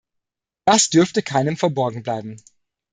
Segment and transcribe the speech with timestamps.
[0.65, 2.41] Das dürfte keinem verborgen bleiben.